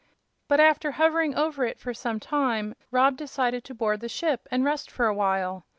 But 0.47 0.59
after 0.59 0.93
hovering 0.93 1.35
over 1.35 1.63
it 1.63 1.77
for 1.79 1.93
some 1.93 2.19
time 2.19 2.73
Rob 2.89 3.17
decided 3.17 3.63
to 3.65 3.75
board 3.75 3.99
the 3.99 4.09
ship 4.09 4.47
and 4.49 4.65
rest 4.65 4.89
for 4.89 5.05
a 5.05 5.13
while. 5.13 5.63